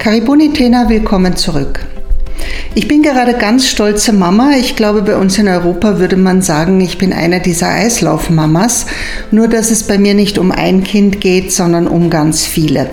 Karibuni 0.00 0.50
Tena, 0.54 0.88
willkommen 0.88 1.36
zurück. 1.36 1.80
Ich 2.74 2.88
bin 2.88 3.02
gerade 3.02 3.34
ganz 3.34 3.68
stolze 3.68 4.14
Mama. 4.14 4.52
Ich 4.58 4.74
glaube, 4.74 5.02
bei 5.02 5.14
uns 5.14 5.36
in 5.36 5.46
Europa 5.46 5.98
würde 5.98 6.16
man 6.16 6.40
sagen, 6.40 6.80
ich 6.80 6.96
bin 6.96 7.12
eine 7.12 7.40
dieser 7.40 7.68
Eislaufmamas. 7.68 8.86
Nur, 9.30 9.46
dass 9.46 9.70
es 9.70 9.82
bei 9.82 9.98
mir 9.98 10.14
nicht 10.14 10.38
um 10.38 10.52
ein 10.52 10.84
Kind 10.84 11.20
geht, 11.20 11.52
sondern 11.52 11.86
um 11.86 12.08
ganz 12.08 12.46
viele. 12.46 12.88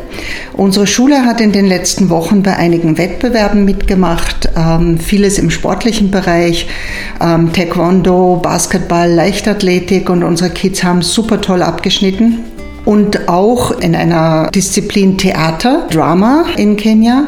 Unsere 0.51 0.85
Schule 0.85 1.23
hat 1.23 1.39
in 1.39 1.53
den 1.53 1.65
letzten 1.65 2.09
Wochen 2.09 2.43
bei 2.43 2.57
einigen 2.57 2.97
Wettbewerben 2.97 3.63
mitgemacht. 3.63 4.49
Ähm, 4.57 4.99
vieles 4.99 5.39
im 5.39 5.49
sportlichen 5.49 6.11
Bereich. 6.11 6.67
Ähm, 7.21 7.53
Taekwondo, 7.53 8.41
Basketball, 8.43 9.09
Leichtathletik 9.09 10.09
und 10.09 10.23
unsere 10.23 10.49
Kids 10.49 10.83
haben 10.83 11.01
super 11.01 11.39
toll 11.39 11.63
abgeschnitten 11.63 12.43
und 12.87 13.27
auch 13.27 13.71
in 13.71 13.97
einer 13.97 14.49
Disziplin 14.49 15.17
Theater, 15.17 15.87
Drama 15.91 16.45
in 16.55 16.77
Kenia, 16.77 17.25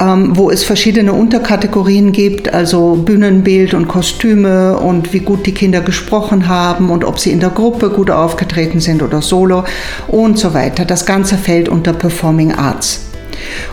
ähm, 0.00 0.38
wo 0.38 0.50
es 0.50 0.64
verschiedene 0.64 1.12
Unterkategorien 1.12 2.12
gibt, 2.12 2.54
also 2.54 2.94
Bühnenbild 2.94 3.74
und 3.74 3.88
Kostüme 3.88 4.78
und 4.78 5.12
wie 5.12 5.20
gut 5.20 5.44
die 5.44 5.52
Kinder 5.52 5.82
gesprochen 5.82 6.48
haben 6.48 6.88
und 6.88 7.04
ob 7.04 7.18
sie 7.18 7.30
in 7.30 7.40
der 7.40 7.50
Gruppe 7.50 7.90
gut 7.90 8.10
aufgetreten 8.10 8.80
sind 8.80 9.02
oder 9.02 9.20
solo 9.20 9.64
und 10.08 10.38
so 10.38 10.54
weiter. 10.54 10.86
Das 10.86 11.04
Ganze 11.04 11.36
fällt 11.36 11.68
unter 11.68 11.92
Performing 11.92 12.52
Arts. 12.52 13.11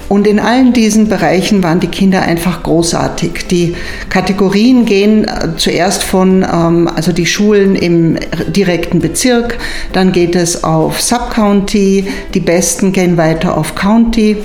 Und 0.08 0.28
in 0.28 0.40
allen 0.40 0.74
diesen 0.74 1.08
Bereichen 1.08 1.64
waren 1.64 1.80
die 1.80 1.88
Kinder 1.88 2.22
einfach 2.22 2.64
großartig. 2.64 3.48
Die 3.48 3.76
Kategorien 4.10 4.86
gehen 4.86 5.26
äh, 5.26 5.56
zuerst 5.58 6.04
von, 6.04 6.44
ähm, 6.44 6.88
also 6.94 7.12
die 7.12 7.26
Schulen 7.26 7.76
im 7.76 8.18
direkten 8.48 9.00
Bezirk, 9.00 9.58
dann 9.94 10.12
geht 10.12 10.36
es 10.36 10.64
auf 10.64 11.02
Subcounty, 11.02 12.08
die 12.34 12.40
Besten 12.40 12.92
gehen 12.92 13.18
weiter 13.18 13.58
auf 13.58 13.76
County 13.76 14.38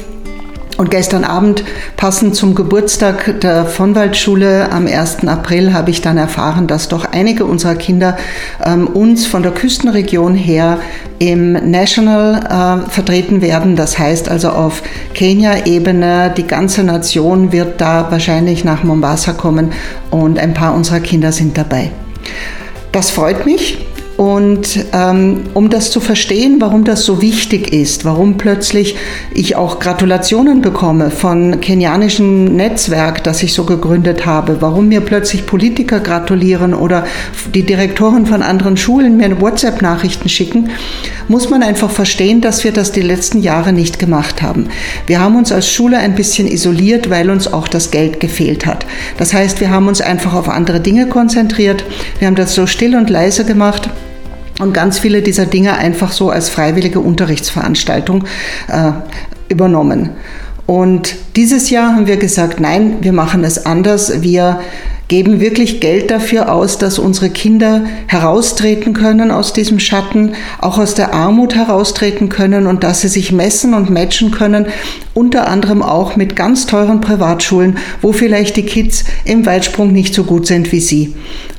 und 0.76 0.90
gestern 0.90 1.24
Abend, 1.24 1.64
passend 1.96 2.34
zum 2.34 2.54
Geburtstag 2.54 3.40
der 3.40 3.66
Vonwaldschule 3.66 4.72
am 4.72 4.86
1. 4.86 5.26
April, 5.26 5.72
habe 5.72 5.90
ich 5.90 6.00
dann 6.00 6.18
erfahren, 6.18 6.66
dass 6.66 6.88
doch 6.88 7.04
einige 7.04 7.44
unserer 7.44 7.76
Kinder 7.76 8.16
ähm, 8.64 8.86
uns 8.88 9.26
von 9.26 9.42
der 9.42 9.52
Küstenregion 9.52 10.34
her 10.34 10.78
im 11.18 11.52
National 11.70 12.84
äh, 12.86 12.90
vertreten 12.90 13.40
werden. 13.40 13.76
Das 13.76 13.98
heißt 13.98 14.28
also 14.28 14.50
auf 14.50 14.82
Kenia-Ebene, 15.14 16.34
die 16.36 16.46
ganze 16.46 16.82
Nation 16.82 17.52
wird 17.52 17.80
da 17.80 18.10
wahrscheinlich 18.10 18.64
nach 18.64 18.82
Mombasa 18.82 19.32
kommen 19.32 19.72
und 20.10 20.38
ein 20.38 20.54
paar 20.54 20.74
unserer 20.74 21.00
Kinder 21.00 21.30
sind 21.30 21.56
dabei. 21.56 21.90
Das 22.92 23.10
freut 23.10 23.46
mich. 23.46 23.78
Und 24.16 24.78
ähm, 24.92 25.40
um 25.54 25.70
das 25.70 25.90
zu 25.90 26.00
verstehen, 26.00 26.56
warum 26.60 26.84
das 26.84 27.04
so 27.04 27.20
wichtig 27.20 27.72
ist, 27.72 28.04
warum 28.04 28.38
plötzlich 28.38 28.94
ich 29.32 29.56
auch 29.56 29.80
Gratulationen 29.80 30.62
bekomme 30.62 31.10
von 31.10 31.60
kenianischen 31.60 32.54
Netzwerk, 32.54 33.24
das 33.24 33.42
ich 33.42 33.52
so 33.54 33.64
gegründet 33.64 34.24
habe, 34.24 34.58
warum 34.60 34.86
mir 34.88 35.00
plötzlich 35.00 35.46
Politiker 35.46 35.98
gratulieren 35.98 36.74
oder 36.74 37.06
die 37.54 37.64
Direktoren 37.64 38.26
von 38.26 38.42
anderen 38.42 38.76
Schulen 38.76 39.16
mir 39.16 39.40
WhatsApp-Nachrichten 39.40 40.28
schicken, 40.28 40.70
muss 41.26 41.50
man 41.50 41.64
einfach 41.64 41.90
verstehen, 41.90 42.40
dass 42.40 42.62
wir 42.62 42.70
das 42.70 42.92
die 42.92 43.00
letzten 43.00 43.42
Jahre 43.42 43.72
nicht 43.72 43.98
gemacht 43.98 44.42
haben. 44.42 44.68
Wir 45.08 45.20
haben 45.20 45.34
uns 45.34 45.50
als 45.50 45.68
Schule 45.68 45.98
ein 45.98 46.14
bisschen 46.14 46.46
isoliert, 46.46 47.10
weil 47.10 47.30
uns 47.30 47.52
auch 47.52 47.66
das 47.66 47.90
Geld 47.90 48.20
gefehlt 48.20 48.64
hat. 48.64 48.86
Das 49.18 49.34
heißt, 49.34 49.60
wir 49.60 49.70
haben 49.70 49.88
uns 49.88 50.00
einfach 50.00 50.34
auf 50.34 50.48
andere 50.48 50.78
Dinge 50.78 51.08
konzentriert. 51.08 51.84
Wir 52.20 52.28
haben 52.28 52.36
das 52.36 52.54
so 52.54 52.68
still 52.68 52.94
und 52.94 53.10
leise 53.10 53.44
gemacht 53.44 53.90
und 54.64 54.72
ganz 54.72 54.98
viele 54.98 55.22
dieser 55.22 55.46
Dinge 55.46 55.74
einfach 55.74 56.10
so 56.10 56.30
als 56.30 56.48
freiwillige 56.48 56.98
Unterrichtsveranstaltung 56.98 58.24
äh, 58.68 58.92
übernommen. 59.48 60.10
Und 60.66 61.14
dieses 61.36 61.68
Jahr 61.68 61.94
haben 61.94 62.06
wir 62.06 62.16
gesagt, 62.16 62.58
nein, 62.58 62.96
wir 63.02 63.12
machen 63.12 63.44
es 63.44 63.66
anders. 63.66 64.22
Wir 64.22 64.60
geben 65.08 65.38
wirklich 65.38 65.80
Geld 65.80 66.10
dafür 66.10 66.50
aus, 66.50 66.78
dass 66.78 66.98
unsere 66.98 67.28
Kinder 67.28 67.84
heraustreten 68.06 68.94
können 68.94 69.30
aus 69.30 69.52
diesem 69.52 69.78
Schatten, 69.78 70.32
auch 70.62 70.78
aus 70.78 70.94
der 70.94 71.12
Armut 71.12 71.54
heraustreten 71.54 72.30
können 72.30 72.66
und 72.66 72.82
dass 72.82 73.02
sie 73.02 73.08
sich 73.08 73.30
messen 73.30 73.74
und 73.74 73.90
matchen 73.90 74.30
können, 74.30 74.66
unter 75.12 75.46
anderem 75.46 75.82
auch 75.82 76.16
mit 76.16 76.34
ganz 76.34 76.64
teuren 76.64 77.02
Privatschulen, 77.02 77.76
wo 78.00 78.12
vielleicht 78.12 78.56
die 78.56 78.64
Kids 78.64 79.04
im 79.26 79.44
Weitsprung 79.44 79.92
nicht 79.92 80.14
so 80.14 80.24
gut 80.24 80.46
sind 80.46 80.72
wie 80.72 80.80
sie. 80.80 81.14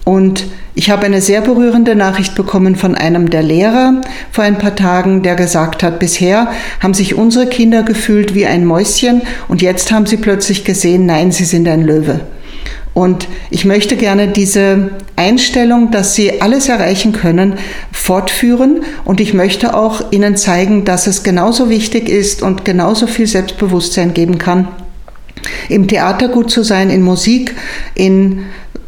Und 0.06 0.46
ich 0.76 0.92
habe 0.92 1.06
eine 1.06 1.20
sehr 1.20 1.42
berührende 1.42 1.96
Nachricht 1.96 2.36
bekommen 2.36 2.76
von 2.76 2.96
einem 2.96 3.30
der 3.30 3.42
Lehrer 3.42 4.02
vor 4.32 4.44
ein 4.44 4.58
paar 4.58 4.76
Tagen, 4.76 5.24
der 5.24 5.36
gesagt 5.36 5.84
hat, 5.84 6.00
bisher 6.00 6.48
haben 6.80 6.94
sich 6.94 7.16
unsere 7.16 7.48
Kinder 7.48 7.82
gefühlt 7.84 8.36
wie 8.36 8.46
ein 8.46 8.66
Mäuschen 8.66 9.24
und 9.48 9.62
jetzt 9.62 9.92
haben 9.92 10.06
sie 10.06 10.18
plötzlich 10.18 10.64
gesehen, 10.64 11.08
nein, 11.08 11.32
sie 11.32 11.46
sind 11.46 11.68
ein 11.68 11.82
Löwe. 11.82 12.22
Und 12.94 13.28
ich 13.50 13.66
möchte 13.66 13.98
gerne 13.98 14.30
diese 14.30 14.92
Einstellung, 15.18 15.92
dass 15.92 16.16
sie 16.16 16.42
alles 16.42 16.70
erreichen 16.70 17.12
können, 17.12 17.56
fortführen. 17.92 18.84
Und 19.04 19.20
ich 19.20 19.34
möchte 19.34 19.76
auch 19.76 20.14
Ihnen 20.14 20.38
zeigen, 20.38 20.86
dass 20.86 21.06
es 21.06 21.22
genauso 21.22 21.70
wichtig 21.70 22.08
ist 22.08 22.42
und 22.42 22.64
genauso 22.64 23.06
viel 23.06 23.28
Selbstbewusstsein 23.28 24.14
geben 24.14 24.38
kann, 24.38 24.70
im 25.68 25.90
Theater 25.90 26.30
gut 26.30 26.50
zu 26.50 26.64
sein, 26.64 26.90
in 26.90 27.02
Musik, 27.02 27.54
in 27.96 28.46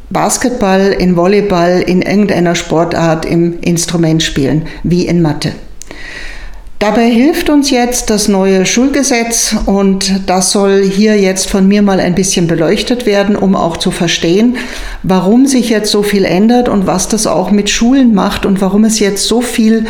Basketball, 0.10 0.96
in 0.98 1.16
Volleyball, 1.16 1.82
in 1.82 2.02
irgendeiner 2.02 2.56
Sportart, 2.56 3.26
im 3.26 3.60
Instrumentspielen, 3.60 4.68
wie 4.84 5.06
in 5.06 5.22
Mathe. 5.22 5.54
Dabei 6.80 7.10
hilft 7.10 7.50
uns 7.50 7.72
jetzt 7.72 8.12
das 8.12 8.28
neue 8.28 8.68
Schulgesetz 8.68 9.56
und 9.66 10.22
das 10.28 10.52
soll 10.52 10.84
hier 10.84 11.20
jetzt 11.20 11.50
von 11.50 11.68
mir 11.68 11.82
mal 11.82 12.00
ein 12.00 12.14
bisschen 12.14 12.46
beleuchtet 12.46 13.08
werden, 13.08 13.36
um 13.36 13.56
auch 13.56 13.78
zu 13.78 13.90
verstehen, 13.90 14.58
warum 15.02 15.48
sich 15.48 15.70
jetzt 15.70 15.92
so 15.92 16.04
viel 16.04 16.24
ändert 16.24 16.70
und 16.70 16.86
was 16.86 17.08
das 17.08 17.26
auch 17.26 17.50
mit 17.50 17.72
Schulen 17.72 18.14
macht 18.14 18.46
und 18.46 18.62
warum 18.62 18.84
es 18.84 19.00
jetzt 19.00 19.28
so 19.28 19.42
viel 19.42 19.88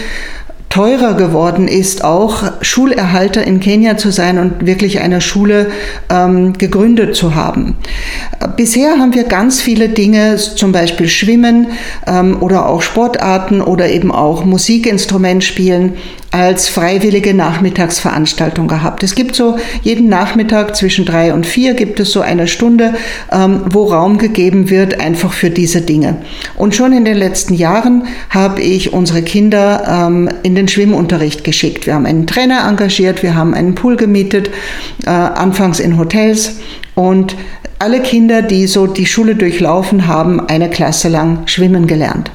teurer 0.78 1.16
geworden 1.16 1.68
ist, 1.68 2.04
auch 2.04 2.44
Schulerhalter 2.62 3.44
in 3.44 3.60
Kenia 3.60 3.98
zu 3.98 4.12
sein 4.12 4.38
und 4.38 4.68
wirklich 4.68 5.00
eine 5.00 5.22
Schule 5.22 5.72
ähm, 6.08 6.54
gegründet 6.54 7.16
zu 7.16 7.34
haben. 7.34 7.78
Bisher 8.58 9.00
haben 9.00 9.16
wir 9.16 9.24
ganz 9.24 9.60
viele 9.60 9.90
Dinge, 9.90 10.36
zum 10.36 10.72
Beispiel 10.72 11.08
Schwimmen 11.08 11.70
ähm, 12.06 12.38
oder 12.42 12.70
auch 12.70 12.84
Sportarten 12.84 13.60
oder 13.60 13.90
eben 13.90 14.12
auch 14.12 14.46
Musikinstrument 14.46 15.44
spielen, 15.44 15.94
als 16.32 16.68
freiwillige 16.68 17.34
Nachmittagsveranstaltung 17.34 18.68
gehabt. 18.68 19.02
Es 19.02 19.16
gibt 19.16 19.36
so 19.36 19.58
jeden 19.82 20.10
Nachmittag 20.10 20.76
zwischen 20.76 21.06
drei 21.06 21.34
und 21.34 21.46
vier 21.46 21.74
gibt 21.74 22.00
es 22.00 22.12
so 22.12 22.22
eine 22.22 22.48
Stunde, 22.48 22.96
ähm, 23.32 23.62
wo 23.72 23.86
Raum 23.86 24.18
gegeben 24.18 24.70
wird 24.70 25.00
einfach 25.00 25.34
für 25.34 25.50
diese 25.50 25.82
Dinge. 25.82 26.18
Und 26.56 26.76
schon 26.76 26.92
in 26.94 27.06
den 27.06 27.18
letzten 27.18 27.54
Jahren 27.54 28.04
habe 28.30 28.62
ich 28.62 28.94
unsere 28.94 29.22
Kinder 29.22 30.08
ähm, 30.08 30.30
in 30.44 30.54
den 30.54 30.67
Schwimmunterricht 30.68 31.44
geschickt. 31.44 31.86
Wir 31.86 31.96
haben 31.96 32.06
einen 32.06 32.28
Trainer 32.28 32.68
engagiert, 32.68 33.24
wir 33.24 33.36
haben 33.36 33.54
einen 33.54 33.76
Pool 33.76 33.96
gemietet, 33.96 34.50
äh, 35.06 35.10
anfangs 35.10 35.80
in 35.80 35.98
Hotels 35.98 36.60
und 36.96 37.36
alle 37.80 38.02
Kinder, 38.02 38.42
die 38.42 38.68
so 38.68 38.88
die 38.88 39.06
Schule 39.06 39.36
durchlaufen 39.36 40.08
haben, 40.08 40.40
eine 40.48 40.70
Klasse 40.70 41.10
lang 41.10 41.48
schwimmen 41.48 41.88
gelernt. 41.88 42.32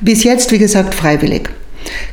Bis 0.00 0.24
jetzt, 0.24 0.52
wie 0.52 0.58
gesagt, 0.58 0.94
freiwillig. 0.94 1.48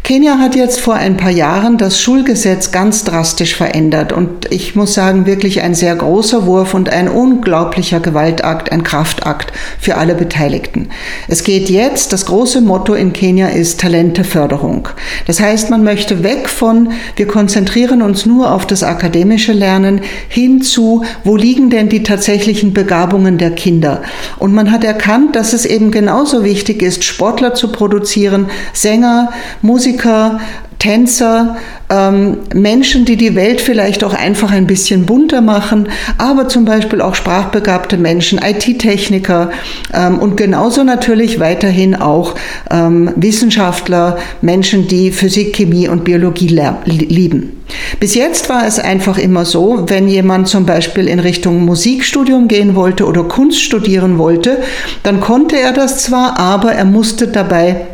Kenia 0.04 0.40
hat 0.40 0.56
jetzt 0.56 0.80
vor 0.80 0.96
ein 0.96 1.16
paar 1.16 1.32
Jahren 1.32 1.78
das 1.78 2.02
Schulgesetz 2.02 2.72
ganz 2.72 3.04
drastisch 3.04 3.56
verändert 3.56 4.12
und 4.12 4.52
ich 4.52 4.76
muss 4.76 4.94
sagen, 4.94 5.26
wirklich 5.26 5.62
ein 5.62 5.76
sehr 5.76 5.96
großer 5.96 6.46
Wurf 6.46 6.74
und 6.74 6.90
ein 6.90 7.08
unglaublicher 7.08 8.00
Gewaltakt, 8.00 8.72
ein 8.72 8.84
Kraftakt 8.84 9.54
für 9.80 9.96
alle 9.96 10.16
Beteiligten. 10.16 10.90
Es 11.28 11.44
geht 11.44 11.70
jetzt, 11.70 12.12
das 12.14 12.26
große 12.26 12.62
Motto 12.62 12.94
in 12.94 13.14
Kenia 13.14 13.48
ist 13.48 13.80
Talenteförderung. 13.80 14.90
Das 15.28 15.40
heißt, 15.40 15.70
man 15.70 15.84
möchte 15.84 16.24
weg 16.24 16.50
von, 16.50 16.92
wir 17.16 17.28
konzentrieren 17.28 18.02
uns 18.02 18.26
nur 18.26 18.52
auf 18.52 18.66
das 18.66 18.84
akademische 18.84 19.54
Lernen 19.54 20.02
hin 20.28 20.62
zu, 20.62 21.04
wo 21.24 21.36
liegen 21.36 21.70
denn 21.70 21.90
die 21.90 22.04
tatsächlichen 22.04 22.74
Begabungen 22.74 23.38
der 23.38 23.52
Kinder? 23.52 24.02
Und 24.40 24.54
man 24.54 24.72
hat 24.72 24.84
erkannt, 24.84 25.36
dass 25.36 25.54
es 25.54 25.66
eben 25.66 25.92
genauso 25.92 26.44
wichtig 26.44 26.82
ist, 26.82 27.04
Sportler 27.04 27.54
zu 27.54 27.72
produzieren, 27.72 28.48
Sänger, 28.74 29.32
Musiker, 29.62 30.40
Tänzer, 30.82 31.58
ähm, 31.92 32.38
Menschen, 32.56 33.06
die 33.06 33.16
die 33.16 33.36
Welt 33.36 33.62
vielleicht 33.62 34.04
auch 34.04 34.16
einfach 34.16 34.52
ein 34.52 34.66
bisschen 34.66 35.06
bunter 35.06 35.40
machen, 35.40 35.90
aber 36.18 36.48
zum 36.48 36.66
Beispiel 36.66 37.02
auch 37.02 37.14
sprachbegabte 37.14 37.98
Menschen, 37.98 38.40
IT-Techniker 38.44 39.52
ähm, 39.94 40.18
und 40.18 40.38
genauso 40.38 40.84
natürlich 40.84 41.40
weiterhin 41.40 41.94
auch 41.94 42.34
ähm, 42.72 43.12
Wissenschaftler, 43.16 44.18
Menschen, 44.42 44.88
die 44.88 45.12
Physik, 45.12 45.56
Chemie 45.56 45.88
und 45.88 46.04
Biologie 46.04 46.48
lieben. 46.86 47.62
Bis 48.00 48.16
jetzt 48.16 48.50
war 48.50 48.66
es 48.66 48.80
einfach 48.80 49.20
immer 49.20 49.46
so, 49.46 49.86
wenn 49.88 50.08
jemand 50.08 50.48
zum 50.48 50.66
Beispiel 50.66 51.08
in 51.08 51.20
Richtung 51.20 51.64
Musikstudium 51.64 52.48
gehen 52.48 52.74
wollte 52.74 53.06
oder 53.06 53.24
Kunst 53.26 53.62
studieren 53.62 54.18
wollte, 54.18 54.64
dann 55.04 55.22
konnte 55.22 55.60
er 55.60 55.74
das 55.74 56.02
zwar, 56.02 56.40
aber 56.40 56.72
er 56.72 56.86
musste 56.86 57.28
dabei 57.28 57.86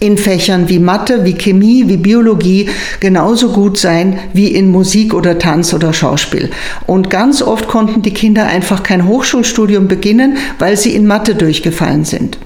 in 0.00 0.16
Fächern 0.16 0.68
wie 0.68 0.78
Mathe, 0.78 1.24
wie 1.24 1.34
Chemie, 1.34 1.84
wie 1.86 1.98
Biologie 1.98 2.70
genauso 3.00 3.50
gut 3.52 3.78
sein 3.78 4.18
wie 4.32 4.48
in 4.48 4.70
Musik 4.70 5.14
oder 5.14 5.38
Tanz 5.38 5.74
oder 5.74 5.92
Schauspiel. 5.92 6.50
Und 6.86 7.10
ganz 7.10 7.42
oft 7.42 7.68
konnten 7.68 8.02
die 8.02 8.14
Kinder 8.14 8.46
einfach 8.46 8.82
kein 8.82 9.06
Hochschulstudium 9.06 9.88
beginnen, 9.88 10.38
weil 10.58 10.76
sie 10.76 10.94
in 10.94 11.06
Mathe 11.06 11.34
durchgefallen 11.34 12.04
sind. 12.04 12.38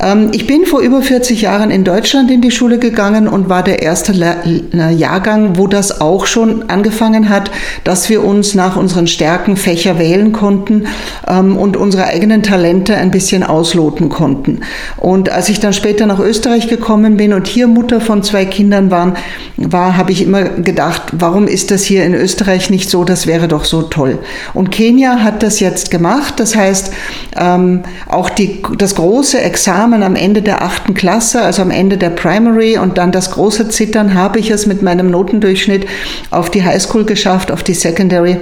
Ähm, 0.00 0.30
ich 0.32 0.46
bin 0.46 0.66
vor 0.66 0.80
über 0.80 1.02
40 1.02 1.42
Jahren 1.42 1.70
in 1.70 1.84
Deutschland 1.84 2.30
in 2.30 2.40
die 2.40 2.50
Schule 2.50 2.78
gegangen 2.78 3.28
und 3.28 3.48
war 3.48 3.62
der 3.62 3.82
erste 3.82 4.12
Jahrgang, 4.12 5.56
wo 5.56 5.66
das 5.66 6.00
auch 6.00 6.26
schon 6.26 6.68
angefangen 6.68 7.28
hat, 7.28 7.50
dass 7.84 8.08
wir 8.08 8.24
uns 8.24 8.54
nach 8.54 8.76
unseren 8.76 9.06
Stärken 9.06 9.56
Fächer 9.56 9.98
wählen 9.98 10.32
konnten 10.32 10.86
ähm, 11.28 11.56
und 11.56 11.76
unsere 11.76 12.04
eigenen 12.04 12.42
Talente 12.42 12.96
ein 12.96 13.10
bisschen 13.10 13.42
ausloten 13.42 14.08
konnten. 14.08 14.60
Und 14.96 15.30
als 15.30 15.48
ich 15.48 15.60
dann 15.60 15.72
später 15.72 16.06
nach 16.06 16.20
Österreich 16.20 16.68
gekommen 16.68 17.16
bin 17.16 17.32
und 17.32 17.46
hier 17.46 17.66
Mutter 17.66 18.00
von 18.00 18.22
zwei 18.22 18.44
Kindern 18.44 18.90
waren, 18.90 19.16
war, 19.56 19.96
habe 19.96 20.12
ich 20.12 20.22
immer 20.22 20.44
gedacht, 20.44 21.02
warum 21.12 21.46
ist 21.46 21.70
das 21.70 21.84
hier 21.84 22.04
in 22.04 22.14
Österreich 22.14 22.70
nicht 22.70 22.90
so? 22.90 23.04
Das 23.04 23.26
wäre 23.26 23.48
doch 23.48 23.64
so 23.64 23.82
toll. 23.82 24.18
Und 24.52 24.70
Kenia 24.70 25.20
hat 25.22 25.42
das 25.42 25.60
jetzt 25.60 25.90
gemacht. 25.90 26.34
Das 26.38 26.56
heißt, 26.56 26.92
ähm, 27.36 27.82
auch 28.08 28.30
die, 28.30 28.62
das 28.78 28.94
große 28.94 29.40
Examen 29.44 30.02
am 30.02 30.16
Ende 30.16 30.42
der 30.42 30.62
achten 30.62 30.94
Klasse, 30.94 31.42
also 31.42 31.62
am 31.62 31.70
Ende 31.70 31.98
der 31.98 32.10
Primary 32.10 32.78
und 32.78 32.98
dann 32.98 33.12
das 33.12 33.30
große 33.30 33.68
Zittern, 33.68 34.14
habe 34.14 34.38
ich 34.38 34.50
es 34.50 34.66
mit 34.66 34.82
meinem 34.82 35.10
Notendurchschnitt 35.10 35.86
auf 36.30 36.50
die 36.50 36.64
Highschool 36.64 37.04
geschafft, 37.04 37.52
auf 37.52 37.62
die 37.62 37.74
Secondary. 37.74 38.38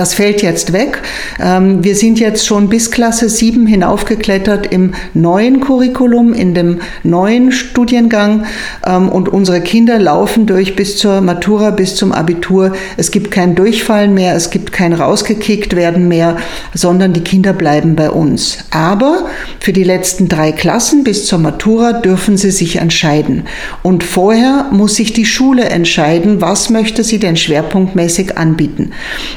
Das 0.00 0.14
fällt 0.14 0.40
jetzt 0.40 0.72
weg. 0.72 1.02
Ähm, 1.38 1.84
wir 1.84 1.94
sind 1.94 2.18
jetzt 2.18 2.46
schon 2.46 2.70
bis 2.70 2.90
Klasse 2.90 3.28
7 3.28 3.66
hinaufgeklettert 3.66 4.72
im 4.72 4.94
neuen 5.12 5.60
Curriculum, 5.60 6.32
in 6.32 6.54
dem 6.54 6.80
neuen 7.02 7.52
Studiengang 7.52 8.46
ähm, 8.86 9.10
und 9.10 9.28
unsere 9.28 9.60
Kinder 9.60 9.98
laufen 9.98 10.46
durch 10.46 10.74
bis 10.74 10.96
zur 10.96 11.20
Matura, 11.20 11.70
bis 11.70 11.96
zum 11.96 12.12
Abitur. 12.12 12.72
Es 12.96 13.10
gibt 13.10 13.30
kein 13.30 13.54
Durchfallen 13.54 14.14
mehr, 14.14 14.34
es 14.34 14.48
gibt 14.48 14.72
kein 14.72 14.94
rausgekickt 14.94 15.76
werden 15.76 16.08
mehr, 16.08 16.38
sondern 16.72 17.12
die 17.12 17.20
Kinder 17.20 17.52
bleiben 17.52 17.94
bei 17.94 18.08
uns. 18.10 18.56
Aber 18.70 19.26
für 19.58 19.74
die 19.74 19.84
letzten 19.84 20.30
drei 20.30 20.50
Klassen 20.50 21.04
bis 21.04 21.26
zur 21.26 21.40
Matura 21.40 21.92
dürfen 21.92 22.38
sie 22.38 22.52
sich 22.52 22.76
entscheiden. 22.76 23.42
Und 23.82 24.02
vorher 24.02 24.68
muss 24.70 24.94
sich 24.94 25.12
die 25.12 25.26
Schule 25.26 25.64
entscheiden, 25.64 26.40
was 26.40 26.70
möchte 26.70 27.04
sie 27.04 27.18
denn 27.18 27.36
schwerpunktmäßig 27.36 28.38
anbieten. 28.38 28.92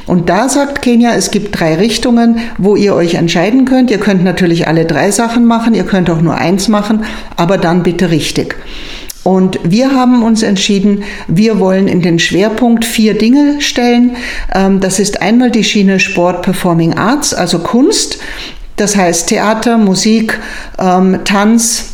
Und 0.05 0.29
da 0.29 0.47
sagt 0.53 0.81
Kenia, 0.81 1.13
es 1.15 1.31
gibt 1.31 1.59
drei 1.59 1.75
Richtungen, 1.75 2.39
wo 2.57 2.75
ihr 2.75 2.95
euch 2.95 3.15
entscheiden 3.15 3.65
könnt. 3.65 3.91
Ihr 3.91 3.99
könnt 3.99 4.23
natürlich 4.23 4.67
alle 4.67 4.85
drei 4.85 5.11
Sachen 5.11 5.45
machen, 5.45 5.73
ihr 5.73 5.83
könnt 5.83 6.09
auch 6.09 6.21
nur 6.21 6.35
eins 6.35 6.67
machen, 6.67 7.03
aber 7.35 7.57
dann 7.57 7.83
bitte 7.83 8.11
richtig. 8.11 8.55
Und 9.23 9.59
wir 9.63 9.91
haben 9.91 10.21
uns 10.21 10.43
entschieden, 10.43 11.03
wir 11.27 11.59
wollen 11.59 11.87
in 11.87 12.01
den 12.01 12.19
Schwerpunkt 12.19 12.83
vier 12.83 13.17
Dinge 13.17 13.61
stellen. 13.61 14.17
Ähm, 14.53 14.79
das 14.81 14.99
ist 14.99 15.21
einmal 15.21 15.49
die 15.49 15.63
Schiene 15.63 15.99
Sport 15.99 16.41
Performing 16.41 16.93
Arts, 16.95 17.33
also 17.33 17.59
Kunst. 17.59 18.19
Das 18.75 18.95
heißt 18.95 19.29
Theater, 19.29 19.77
Musik, 19.77 20.39
ähm, 20.77 21.19
Tanz, 21.23 21.85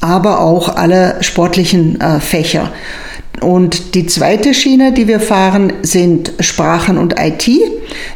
aber 0.00 0.40
auch 0.40 0.76
alle 0.76 1.16
sportlichen 1.22 2.00
äh, 2.00 2.20
Fächer. 2.20 2.70
Und 3.40 3.94
die 3.94 4.06
zweite 4.06 4.54
Schiene, 4.54 4.92
die 4.92 5.08
wir 5.08 5.18
fahren, 5.18 5.72
sind 5.82 6.32
Sprachen 6.38 6.98
und 6.98 7.16
IT. 7.18 7.48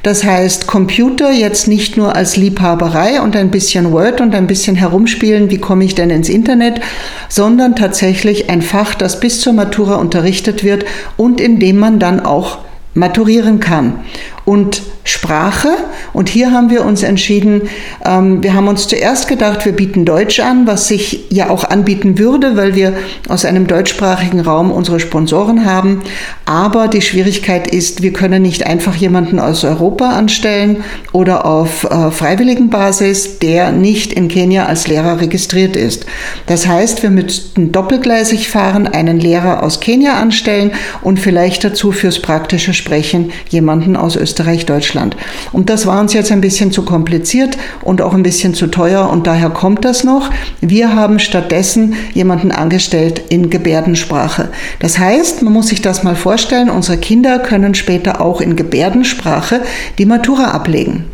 Das 0.03 0.25
heißt, 0.25 0.67
Computer 0.67 1.33
jetzt 1.33 1.69
nicht 1.69 1.97
nur 1.97 2.15
als 2.15 2.37
Liebhaberei 2.37 3.21
und 3.21 3.35
ein 3.35 3.51
bisschen 3.51 3.93
Word 3.93 4.21
und 4.21 4.35
ein 4.35 4.47
bisschen 4.47 4.77
herumspielen, 4.77 5.51
wie 5.51 5.59
komme 5.59 5.85
ich 5.85 5.95
denn 5.95 6.11
ins 6.11 6.29
Internet, 6.29 6.81
sondern 7.29 7.75
tatsächlich 7.75 8.51
ein 8.51 8.63
Fach, 8.63 8.95
das 8.95 9.19
bis 9.19 9.41
zur 9.41 9.53
Matura 9.55 9.97
unterrichtet 9.97 10.63
wird 10.63 10.85
und 11.17 11.41
in 11.41 11.59
dem 11.59 11.79
man 11.79 11.99
dann 11.99 12.21
auch 12.21 12.59
maturieren 12.95 13.59
kann. 13.59 14.01
Und 14.47 14.83
Sprache. 15.07 15.69
Und 16.13 16.29
hier 16.29 16.51
haben 16.51 16.71
wir 16.71 16.85
uns 16.85 17.03
entschieden, 17.03 17.63
ähm, 18.05 18.43
wir 18.43 18.55
haben 18.55 18.69
uns 18.69 18.89
zuerst 18.89 19.29
gedacht, 19.29 19.65
wir 19.65 19.73
bieten 19.73 20.05
Deutsch 20.05 20.41
an, 20.41 20.67
was 20.67 20.89
sich 20.89 21.27
ja 21.31 21.51
auch 21.51 21.65
anbieten 21.65 22.19
würde, 22.19 22.57
weil 22.57 22.75
wir 22.75 22.95
aus 23.29 23.45
einem 23.45 23.67
deutschsprachigen 23.67 24.41
Raum 24.41 24.71
unsere 24.71 24.99
Sponsoren 24.99 25.65
haben. 25.65 26.01
Aber 26.45 26.89
die 26.89 27.03
Schwierigkeit 27.03 27.69
ist, 27.69 28.03
wir 28.03 28.13
können 28.13 28.43
nicht 28.43 28.67
einfach 28.67 28.95
jemanden 28.97 29.39
aus 29.39 29.65
Europa 29.65 30.11
anstellen 30.11 30.85
oder 31.13 31.45
auf 31.45 31.85
äh, 31.85 32.11
freiwilligen 32.11 32.71
Basis, 32.71 33.39
der 33.39 33.73
nicht 33.73 34.13
in 34.13 34.29
Kenia 34.29 34.67
als 34.67 34.89
Lehrer 34.89 35.21
registriert 35.21 35.77
ist. 35.77 36.07
Das 36.47 36.67
heißt, 36.67 37.03
wir 37.03 37.11
müssten 37.11 37.73
doppelgleisig 37.73 38.49
fahren, 38.49 38.89
einen 38.89 39.21
Lehrer 39.21 39.63
aus 39.63 39.81
Kenia 39.81 40.15
anstellen 40.15 40.73
und 41.03 41.21
vielleicht 41.21 41.63
dazu 41.65 41.93
fürs 41.93 42.21
praktische 42.21 42.75
Sprechen 42.75 43.31
jemanden 43.49 43.97
aus 43.97 44.17
Österreich, 44.17 44.36
Deutschland 44.67 44.87
Deutschland. 44.87 45.17
Und 45.53 45.71
das 45.71 45.87
war 45.87 46.01
uns 46.01 46.13
jetzt 46.13 46.31
ein 46.33 46.41
bisschen 46.41 46.71
zu 46.71 46.85
kompliziert 46.85 47.57
und 47.83 48.03
auch 48.03 48.15
ein 48.15 48.23
bisschen 48.23 48.55
zu 48.55 48.67
teuer 48.69 49.09
und 49.11 49.27
daher 49.27 49.51
kommt 49.51 49.85
das 49.85 50.05
noch. 50.05 50.31
Wir 50.61 50.95
haben 50.95 51.19
stattdessen 51.19 51.95
jemanden 52.15 52.53
angestellt 52.53 53.23
in 53.29 53.51
Gebärdensprache. 53.51 54.49
Das 54.81 54.99
heißt, 54.99 55.43
man 55.43 55.53
muss 55.53 55.69
sich 55.69 55.83
das 55.83 56.03
mal 56.03 56.17
vorstellen, 56.17 56.71
unsere 56.71 56.99
Kinder 56.99 57.39
können 57.39 57.75
später 57.75 58.21
auch 58.21 58.41
in 58.41 58.57
Gebärdensprache 58.57 59.63
die 59.99 60.07
Matura 60.07 60.51
ablegen. 60.51 61.05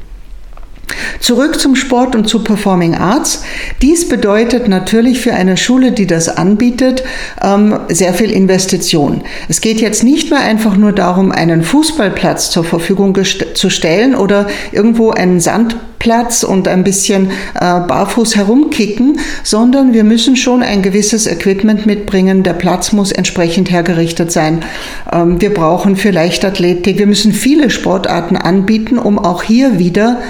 Zurück 1.20 1.58
zum 1.58 1.76
Sport 1.76 2.14
und 2.14 2.28
zu 2.28 2.42
Performing 2.44 2.94
Arts. 2.94 3.44
Dies 3.80 4.08
bedeutet 4.08 4.68
natürlich 4.68 5.20
für 5.20 5.34
eine 5.34 5.56
Schule, 5.56 5.92
die 5.92 6.06
das 6.06 6.28
anbietet, 6.28 7.04
ähm, 7.42 7.78
sehr 7.88 8.14
viel 8.14 8.30
Investition. 8.30 9.22
Es 9.48 9.60
geht 9.60 9.80
jetzt 9.80 10.02
nicht 10.02 10.30
mehr 10.30 10.40
einfach 10.40 10.76
nur 10.76 10.92
darum, 10.92 11.32
einen 11.32 11.62
Fußballplatz 11.62 12.50
zur 12.50 12.64
Verfügung 12.64 13.16
zu 13.54 13.70
stellen 13.70 14.14
oder 14.14 14.48
irgendwo 14.72 15.10
einen 15.10 15.40
Sand 15.40 15.76
Platz 16.02 16.42
und 16.42 16.66
ein 16.66 16.82
bisschen 16.82 17.30
äh, 17.54 17.78
barfuß 17.78 18.34
herumkicken, 18.34 19.20
sondern 19.44 19.92
wir 19.92 20.02
müssen 20.02 20.34
schon 20.34 20.60
ein 20.60 20.82
gewisses 20.82 21.28
Equipment 21.28 21.86
mitbringen. 21.86 22.42
Der 22.42 22.54
Platz 22.54 22.90
muss 22.90 23.12
entsprechend 23.12 23.70
hergerichtet 23.70 24.32
sein. 24.32 24.64
Ähm, 25.12 25.40
wir 25.40 25.54
brauchen 25.54 25.94
für 25.94 26.10
Leichtathletik, 26.10 26.98
wir 26.98 27.06
müssen 27.06 27.32
viele 27.32 27.70
Sportarten 27.70 28.36
anbieten, 28.36 28.98
um 28.98 29.16
auch 29.16 29.44
hier 29.44 29.78
wieder 29.78 30.20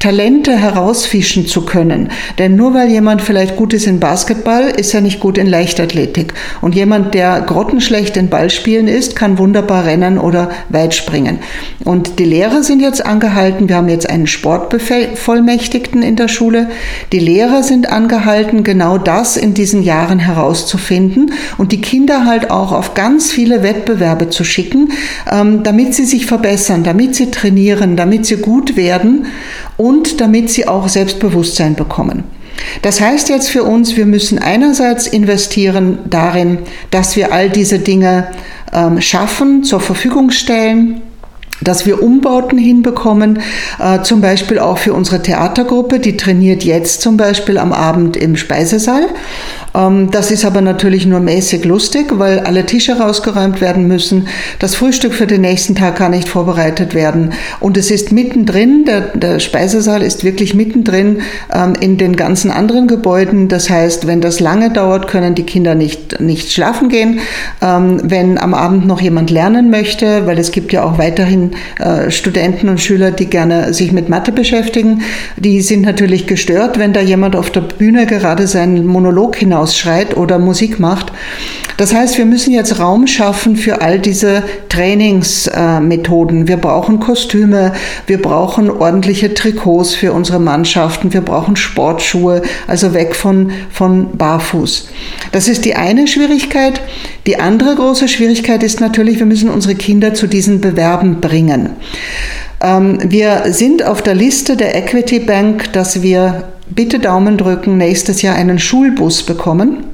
Talente 0.00 0.54
herausfischen 0.54 1.46
zu 1.46 1.64
können. 1.64 2.10
Denn 2.36 2.54
nur 2.54 2.74
weil 2.74 2.90
jemand 2.90 3.22
vielleicht 3.22 3.56
gut 3.56 3.72
ist 3.72 3.86
in 3.86 4.00
Basketball, 4.00 4.64
ist 4.64 4.92
er 4.92 5.00
nicht 5.00 5.18
gut 5.18 5.38
in 5.38 5.46
Leichtathletik. 5.46 6.34
Und 6.60 6.74
jemand, 6.74 7.14
der 7.14 7.40
grottenschlecht 7.40 8.18
in 8.18 8.28
Ballspielen 8.28 8.86
ist, 8.86 9.16
kann 9.16 9.38
wunderbar 9.38 9.86
rennen 9.86 10.18
oder 10.18 10.50
weit 10.68 10.92
springen. 10.92 11.38
Und 11.84 12.18
die 12.18 12.24
Lehrer 12.24 12.62
sind 12.62 12.82
jetzt 12.82 13.06
angehalten, 13.06 13.70
wir 13.70 13.76
haben 13.76 13.88
jetzt 13.88 14.10
einen 14.10 14.26
Sportbefehl 14.26 15.16
Bevollmächtigten 15.22 16.02
in 16.02 16.16
der 16.16 16.26
Schule. 16.26 16.68
Die 17.12 17.20
Lehrer 17.20 17.62
sind 17.62 17.88
angehalten, 17.88 18.64
genau 18.64 18.98
das 18.98 19.36
in 19.36 19.54
diesen 19.54 19.84
Jahren 19.84 20.18
herauszufinden 20.18 21.32
und 21.58 21.70
die 21.70 21.80
Kinder 21.80 22.26
halt 22.26 22.50
auch 22.50 22.72
auf 22.72 22.94
ganz 22.94 23.30
viele 23.30 23.62
Wettbewerbe 23.62 24.30
zu 24.30 24.42
schicken, 24.42 24.90
ähm, 25.30 25.62
damit 25.62 25.94
sie 25.94 26.06
sich 26.06 26.26
verbessern, 26.26 26.82
damit 26.82 27.14
sie 27.14 27.30
trainieren, 27.30 27.96
damit 27.96 28.26
sie 28.26 28.38
gut 28.38 28.76
werden 28.76 29.26
und 29.76 30.20
damit 30.20 30.50
sie 30.50 30.66
auch 30.66 30.88
Selbstbewusstsein 30.88 31.76
bekommen. 31.76 32.24
Das 32.82 33.00
heißt 33.00 33.28
jetzt 33.28 33.48
für 33.48 33.62
uns, 33.62 33.96
wir 33.96 34.06
müssen 34.06 34.40
einerseits 34.40 35.06
investieren 35.06 35.98
darin, 36.10 36.58
dass 36.90 37.14
wir 37.14 37.32
all 37.32 37.48
diese 37.48 37.78
Dinge 37.78 38.26
ähm, 38.72 39.00
schaffen, 39.00 39.62
zur 39.62 39.80
Verfügung 39.80 40.32
stellen, 40.32 41.00
dass 41.64 41.86
wir 41.86 42.02
Umbauten 42.02 42.58
hinbekommen, 42.58 43.40
äh, 43.78 44.02
zum 44.02 44.20
Beispiel 44.20 44.58
auch 44.58 44.78
für 44.78 44.94
unsere 44.94 45.22
Theatergruppe, 45.22 45.98
die 45.98 46.16
trainiert 46.16 46.64
jetzt 46.64 47.00
zum 47.02 47.16
Beispiel 47.16 47.58
am 47.58 47.72
Abend 47.72 48.16
im 48.16 48.36
Speisesaal. 48.36 49.06
Ähm, 49.74 50.10
das 50.10 50.30
ist 50.30 50.44
aber 50.44 50.60
natürlich 50.60 51.06
nur 51.06 51.20
mäßig 51.20 51.64
lustig, 51.64 52.06
weil 52.18 52.40
alle 52.40 52.66
Tische 52.66 52.98
rausgeräumt 52.98 53.60
werden 53.60 53.86
müssen. 53.88 54.28
Das 54.58 54.74
Frühstück 54.74 55.14
für 55.14 55.26
den 55.26 55.40
nächsten 55.40 55.74
Tag 55.74 55.96
kann 55.96 56.12
nicht 56.12 56.28
vorbereitet 56.28 56.94
werden. 56.94 57.32
Und 57.60 57.76
es 57.76 57.90
ist 57.90 58.12
mittendrin, 58.12 58.84
der, 58.84 59.00
der 59.14 59.40
Speisesaal 59.40 60.02
ist 60.02 60.24
wirklich 60.24 60.54
mittendrin 60.54 61.22
ähm, 61.52 61.74
in 61.80 61.98
den 61.98 62.16
ganzen 62.16 62.50
anderen 62.50 62.86
Gebäuden. 62.86 63.48
Das 63.48 63.70
heißt, 63.70 64.06
wenn 64.06 64.20
das 64.20 64.40
lange 64.40 64.70
dauert, 64.70 65.08
können 65.08 65.34
die 65.34 65.44
Kinder 65.44 65.74
nicht, 65.74 66.20
nicht 66.20 66.52
schlafen 66.52 66.88
gehen. 66.88 67.20
Ähm, 67.60 68.00
wenn 68.04 68.38
am 68.38 68.54
Abend 68.54 68.86
noch 68.86 69.00
jemand 69.00 69.30
lernen 69.30 69.70
möchte, 69.70 70.26
weil 70.26 70.38
es 70.38 70.50
gibt 70.50 70.72
ja 70.72 70.84
auch 70.84 70.98
weiterhin 70.98 71.52
äh, 71.78 72.10
Studenten 72.10 72.68
und 72.68 72.80
Schüler, 72.80 73.10
die 73.10 73.26
gerne 73.26 73.72
sich 73.72 73.92
mit 73.92 74.08
Mathe 74.08 74.32
beschäftigen, 74.32 75.02
die 75.36 75.60
sind 75.60 75.82
natürlich 75.82 76.26
gestört, 76.26 76.78
wenn 76.78 76.92
da 76.92 77.00
jemand 77.00 77.36
auf 77.36 77.50
der 77.50 77.62
Bühne 77.62 78.06
gerade 78.06 78.46
seinen 78.46 78.86
Monolog 78.86 79.36
hinaus 79.36 79.61
hinausschreit 79.62 80.16
oder 80.16 80.38
Musik 80.38 80.80
macht. 80.80 81.12
Das 81.76 81.94
heißt, 81.94 82.18
wir 82.18 82.26
müssen 82.26 82.52
jetzt 82.52 82.78
Raum 82.78 83.06
schaffen 83.06 83.56
für 83.56 83.80
all 83.80 83.98
diese 83.98 84.42
Trainingsmethoden. 84.68 86.46
Wir 86.46 86.58
brauchen 86.58 87.00
Kostüme, 87.00 87.72
wir 88.06 88.20
brauchen 88.20 88.70
ordentliche 88.70 89.34
Trikots 89.34 89.94
für 89.94 90.12
unsere 90.12 90.38
Mannschaften, 90.38 91.12
wir 91.12 91.22
brauchen 91.22 91.56
Sportschuhe, 91.56 92.42
also 92.66 92.94
weg 92.94 93.14
von, 93.14 93.52
von 93.70 94.16
Barfuß. 94.16 94.90
Das 95.32 95.48
ist 95.48 95.64
die 95.64 95.74
eine 95.74 96.06
Schwierigkeit. 96.06 96.80
Die 97.26 97.40
andere 97.40 97.74
große 97.74 98.08
Schwierigkeit 98.08 98.62
ist 98.62 98.80
natürlich, 98.80 99.18
wir 99.18 99.26
müssen 99.26 99.48
unsere 99.48 99.74
Kinder 99.74 100.12
zu 100.14 100.26
diesen 100.26 100.60
Bewerben 100.60 101.20
bringen. 101.20 101.70
Ähm, 102.60 102.98
wir 103.02 103.44
sind 103.46 103.84
auf 103.84 104.02
der 104.02 104.14
Liste 104.14 104.56
der 104.56 104.76
Equity 104.76 105.20
Bank, 105.20 105.72
dass 105.72 106.02
wir 106.02 106.51
bitte 106.74 106.98
Daumen 106.98 107.36
drücken, 107.36 107.76
nächstes 107.76 108.22
Jahr 108.22 108.36
einen 108.36 108.58
Schulbus 108.58 109.22
bekommen. 109.22 109.84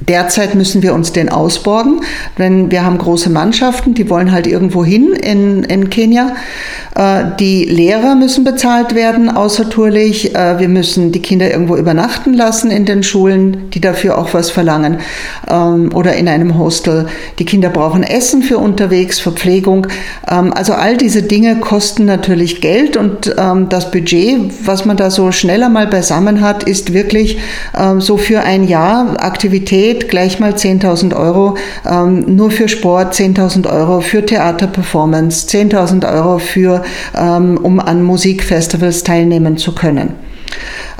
Derzeit 0.00 0.54
müssen 0.54 0.82
wir 0.82 0.92
uns 0.92 1.12
den 1.12 1.30
ausborgen, 1.30 2.02
denn 2.38 2.70
wir 2.70 2.84
haben 2.84 2.98
große 2.98 3.30
Mannschaften, 3.30 3.94
die 3.94 4.10
wollen 4.10 4.30
halt 4.30 4.46
irgendwo 4.46 4.84
hin 4.84 5.14
in, 5.14 5.64
in 5.64 5.88
Kenia. 5.88 6.36
Äh, 6.94 7.24
die 7.40 7.64
Lehrer 7.64 8.14
müssen 8.14 8.44
bezahlt 8.44 8.94
werden, 8.94 9.30
außertourlich. 9.30 10.34
Äh, 10.34 10.58
wir 10.58 10.68
müssen 10.68 11.12
die 11.12 11.22
Kinder 11.22 11.50
irgendwo 11.50 11.76
übernachten 11.76 12.34
lassen 12.34 12.70
in 12.70 12.84
den 12.84 13.02
Schulen, 13.02 13.70
die 13.70 13.80
dafür 13.80 14.18
auch 14.18 14.34
was 14.34 14.50
verlangen, 14.50 14.98
ähm, 15.48 15.90
oder 15.94 16.14
in 16.14 16.28
einem 16.28 16.58
Hostel. 16.58 17.06
Die 17.38 17.46
Kinder 17.46 17.70
brauchen 17.70 18.02
Essen 18.02 18.42
für 18.42 18.58
unterwegs, 18.58 19.18
Verpflegung. 19.18 19.86
Ähm, 20.30 20.52
also 20.52 20.74
all 20.74 20.98
diese 20.98 21.22
Dinge 21.22 21.56
kosten 21.56 22.04
natürlich 22.04 22.60
Geld 22.60 22.98
und 22.98 23.34
ähm, 23.38 23.70
das 23.70 23.90
Budget, 23.90 24.66
was 24.66 24.84
man 24.84 24.98
da 24.98 25.10
so 25.10 25.32
schneller 25.32 25.70
mal 25.70 25.86
beisammen 25.86 26.42
hat, 26.42 26.64
ist 26.64 26.92
wirklich 26.92 27.38
so 27.98 28.16
für 28.16 28.40
ein 28.40 28.66
Jahr 28.66 29.22
Aktivität 29.22 29.75
Aktivität 29.76 30.08
gleich 30.08 30.40
mal 30.40 30.52
10.000 30.52 31.14
Euro, 31.14 31.56
ähm, 31.88 32.34
nur 32.34 32.50
für 32.50 32.68
Sport 32.68 33.14
10.000 33.14 33.70
Euro, 33.70 34.00
für 34.00 34.24
Theaterperformance 34.24 35.46
10.000 35.48 36.10
Euro, 36.10 36.38
für, 36.38 36.82
ähm, 37.14 37.58
um 37.62 37.78
an 37.78 38.02
Musikfestivals 38.02 39.02
teilnehmen 39.02 39.58
zu 39.58 39.74
können. 39.74 40.14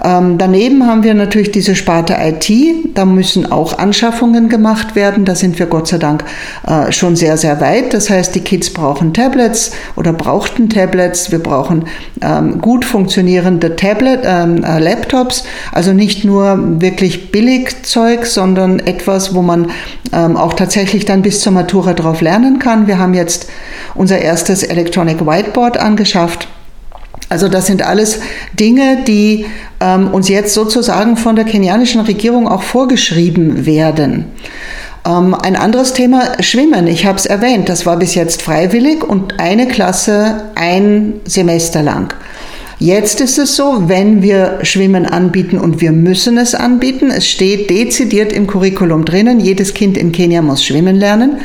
Ähm, 0.03 0.39
daneben 0.39 0.87
haben 0.87 1.03
wir 1.03 1.15
natürlich 1.15 1.51
diese 1.51 1.75
Sparte 1.75 2.17
IT. 2.21 2.51
Da 2.95 3.05
müssen 3.05 3.51
auch 3.51 3.79
Anschaffungen 3.79 4.49
gemacht 4.49 4.95
werden. 4.95 5.25
Da 5.25 5.35
sind 5.35 5.59
wir 5.59 5.67
Gott 5.67 5.89
sei 5.89 5.99
Dank 5.99 6.25
äh, 6.67 6.93
schon 6.93 7.17
sehr, 7.17 7.37
sehr 7.37 7.61
weit. 7.61 7.95
Das 7.95 8.11
heißt, 8.11 8.35
die 8.35 8.41
Kids 8.41 8.73
brauchen 8.73 9.15
Tablets 9.15 9.73
oder 9.97 10.13
brauchten 10.13 10.69
Tablets. 10.69 11.31
Wir 11.31 11.39
brauchen 11.39 11.85
ähm, 12.23 12.61
gut 12.61 12.85
funktionierende 12.85 13.77
Tablet, 13.77 14.21
ähm, 14.25 14.65
äh, 14.65 14.79
Laptops. 14.79 15.45
Also 15.73 15.93
nicht 15.93 16.25
nur 16.25 16.81
wirklich 16.81 17.33
Billigzeug, 17.33 18.27
sondern 18.27 18.81
etwas, 18.81 19.35
wo 19.35 19.43
man 19.43 19.71
ähm, 20.13 20.37
auch 20.37 20.55
tatsächlich 20.55 21.05
dann 21.05 21.23
bis 21.23 21.41
zur 21.41 21.53
Matura 21.53 21.95
drauf 21.95 22.21
lernen 22.21 22.59
kann. 22.59 22.87
Wir 22.87 22.99
haben 22.99 23.15
jetzt 23.15 23.49
unser 23.95 24.19
erstes 24.19 24.63
Electronic 24.63 25.27
Whiteboard 25.27 25.79
angeschafft. 25.79 26.49
Also 27.29 27.49
das 27.49 27.67
sind 27.67 27.83
alles 27.83 28.21
Dinge, 28.59 28.99
die 29.07 29.47
ähm, 29.81 30.09
uns 30.09 30.29
jetzt 30.29 30.55
sozusagen 30.55 31.17
von 31.17 31.37
der 31.37 31.45
kenianischen 31.45 32.01
Regierung 32.03 32.47
auch 32.49 32.63
vorgeschrieben 32.63 33.67
werden. 33.67 34.27
Ähm, 35.07 35.35
ein 35.35 35.57
anderes 35.57 35.93
Thema, 35.93 36.41
Schwimmen. 36.41 36.87
Ich 36.87 37.07
habe 37.07 37.19
es 37.19 37.27
erwähnt, 37.27 37.69
das 37.69 37.87
war 37.87 37.97
bis 37.99 38.15
jetzt 38.15 38.43
freiwillig 38.43 39.03
und 39.03 39.41
eine 39.41 39.67
Klasse 39.67 40.51
ein 40.55 41.15
Semester 41.25 41.83
lang. 41.83 42.15
Jetzt 42.79 43.23
ist 43.23 43.39
es 43.39 43.57
so, 43.57 43.89
wenn 43.89 44.23
wir 44.23 44.59
Schwimmen 44.63 45.07
anbieten 45.07 45.59
und 45.59 45.81
wir 45.81 45.93
müssen 45.93 46.37
es 46.37 46.55
anbieten, 46.55 47.11
es 47.11 47.27
steht 47.27 47.71
dezidiert 47.71 48.35
im 48.35 48.47
Curriculum 48.47 49.07
drinnen, 49.07 49.41
jedes 49.41 49.73
Kind 49.73 49.97
in 49.97 50.13
Kenia 50.13 50.43
muss 50.43 50.63
schwimmen 50.63 50.97
lernen. 50.97 51.39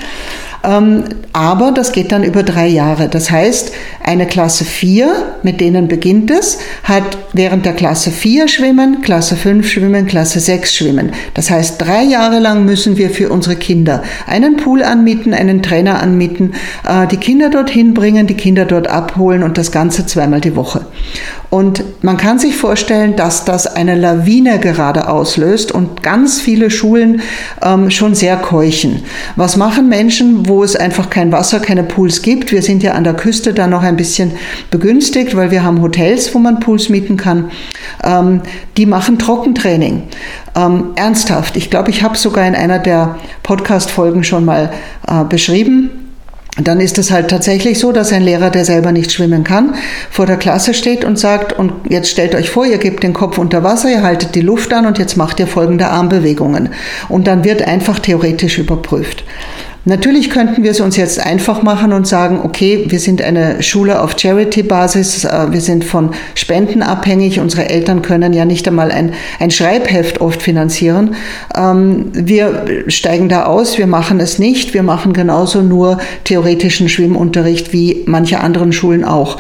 Ähm, 0.63 1.03
aber 1.33 1.71
das 1.71 1.91
geht 1.91 2.11
dann 2.11 2.23
über 2.23 2.43
drei 2.43 2.67
Jahre. 2.67 3.07
Das 3.07 3.31
heißt, 3.31 3.71
eine 4.03 4.27
Klasse 4.27 4.65
4, 4.65 5.37
mit 5.43 5.61
denen 5.61 5.87
beginnt 5.87 6.29
es, 6.29 6.59
hat 6.83 7.17
während 7.33 7.65
der 7.65 7.73
Klasse 7.73 8.11
4 8.11 8.47
schwimmen, 8.47 9.01
Klasse 9.01 9.35
5 9.35 9.67
schwimmen, 9.67 10.05
Klasse 10.07 10.39
6 10.39 10.75
schwimmen. 10.75 11.13
Das 11.33 11.49
heißt, 11.49 11.81
drei 11.81 12.03
Jahre 12.03 12.39
lang 12.39 12.65
müssen 12.65 12.97
wir 12.97 13.09
für 13.09 13.29
unsere 13.29 13.55
Kinder 13.55 14.03
einen 14.27 14.57
Pool 14.57 14.83
anmieten, 14.83 15.33
einen 15.33 15.63
Trainer 15.63 16.01
anmieten, 16.01 16.53
äh, 16.87 17.07
die 17.07 17.17
Kinder 17.17 17.49
dorthin 17.49 17.93
bringen, 17.93 18.27
die 18.27 18.35
Kinder 18.35 18.65
dort 18.65 18.87
abholen 18.87 19.43
und 19.43 19.57
das 19.57 19.71
Ganze 19.71 20.05
zweimal 20.05 20.41
die 20.41 20.55
Woche. 20.55 20.85
Und 21.51 21.83
man 22.01 22.15
kann 22.15 22.39
sich 22.39 22.55
vorstellen, 22.55 23.17
dass 23.17 23.43
das 23.43 23.67
eine 23.67 23.95
Lawine 23.95 24.57
gerade 24.57 25.09
auslöst 25.09 25.73
und 25.73 26.01
ganz 26.01 26.39
viele 26.39 26.71
Schulen 26.71 27.21
ähm, 27.61 27.91
schon 27.91 28.15
sehr 28.15 28.37
keuchen. 28.37 29.03
Was 29.35 29.57
machen 29.57 29.89
Menschen, 29.89 30.47
wo 30.47 30.63
es 30.63 30.77
einfach 30.77 31.09
kein 31.09 31.33
Wasser, 31.33 31.59
keine 31.59 31.83
Pools 31.83 32.21
gibt? 32.21 32.53
Wir 32.53 32.61
sind 32.61 32.83
ja 32.83 32.93
an 32.93 33.03
der 33.03 33.15
Küste 33.15 33.53
da 33.53 33.67
noch 33.67 33.83
ein 33.83 33.97
bisschen 33.97 34.31
begünstigt, 34.69 35.35
weil 35.35 35.51
wir 35.51 35.61
haben 35.61 35.81
Hotels, 35.81 36.33
wo 36.33 36.39
man 36.39 36.61
Pools 36.61 36.87
mieten 36.87 37.17
kann. 37.17 37.51
Ähm, 38.01 38.39
die 38.77 38.85
machen 38.85 39.19
Trockentraining. 39.19 40.03
Ähm, 40.55 40.91
ernsthaft. 40.95 41.57
Ich 41.57 41.69
glaube, 41.69 41.89
ich 41.89 42.01
habe 42.01 42.17
sogar 42.17 42.47
in 42.47 42.55
einer 42.55 42.79
der 42.79 43.17
Podcast-Folgen 43.43 44.23
schon 44.23 44.45
mal 44.45 44.71
äh, 45.05 45.25
beschrieben 45.25 46.00
dann 46.67 46.79
ist 46.79 46.97
es 46.97 47.11
halt 47.11 47.29
tatsächlich 47.29 47.79
so, 47.79 47.91
dass 47.91 48.11
ein 48.11 48.23
Lehrer, 48.23 48.49
der 48.49 48.65
selber 48.65 48.91
nicht 48.91 49.11
schwimmen 49.11 49.43
kann, 49.43 49.75
vor 50.09 50.25
der 50.25 50.37
Klasse 50.37 50.73
steht 50.73 51.05
und 51.05 51.17
sagt, 51.17 51.53
und 51.53 51.73
jetzt 51.89 52.09
stellt 52.09 52.35
euch 52.35 52.49
vor, 52.49 52.65
ihr 52.65 52.77
gebt 52.77 53.03
den 53.03 53.13
Kopf 53.13 53.37
unter 53.37 53.63
Wasser, 53.63 53.89
ihr 53.89 54.03
haltet 54.03 54.35
die 54.35 54.41
Luft 54.41 54.73
an 54.73 54.85
und 54.85 54.97
jetzt 54.97 55.17
macht 55.17 55.39
ihr 55.39 55.47
folgende 55.47 55.87
Armbewegungen. 55.87 56.69
Und 57.09 57.27
dann 57.27 57.43
wird 57.43 57.61
einfach 57.61 57.99
theoretisch 57.99 58.57
überprüft. 58.57 59.23
Natürlich 59.83 60.29
könnten 60.29 60.63
wir 60.63 60.69
es 60.69 60.79
uns 60.79 60.95
jetzt 60.95 61.19
einfach 61.19 61.63
machen 61.63 61.91
und 61.91 62.05
sagen, 62.05 62.41
okay, 62.43 62.85
wir 62.87 62.99
sind 62.99 63.19
eine 63.19 63.63
Schule 63.63 63.99
auf 63.99 64.15
Charity-Basis, 64.15 65.25
äh, 65.25 65.47
wir 65.51 65.61
sind 65.61 65.83
von 65.83 66.11
Spenden 66.35 66.83
abhängig, 66.83 67.39
unsere 67.39 67.67
Eltern 67.67 68.03
können 68.03 68.31
ja 68.33 68.45
nicht 68.45 68.67
einmal 68.67 68.91
ein, 68.91 69.13
ein 69.39 69.49
Schreibheft 69.49 70.21
oft 70.21 70.43
finanzieren. 70.43 71.15
Ähm, 71.55 72.11
wir 72.13 72.83
steigen 72.87 73.27
da 73.27 73.45
aus, 73.45 73.79
wir 73.79 73.87
machen 73.87 74.19
es 74.19 74.37
nicht, 74.37 74.75
wir 74.75 74.83
machen 74.83 75.13
genauso 75.13 75.63
nur 75.63 75.97
theoretischen 76.25 76.87
Schwimmunterricht 76.87 77.73
wie 77.73 78.03
manche 78.05 78.39
anderen 78.39 78.73
Schulen 78.73 79.03
auch. 79.03 79.37